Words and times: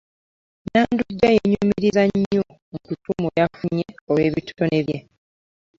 Nandujja 0.67 1.27
yeenyumiririza 1.33 2.03
nnyo 2.09 2.41
mu 2.69 2.77
ttutumu 2.81 3.25
ly’afunye 3.33 3.85
olw’ebitone 4.11 4.77
bye. 4.85 4.97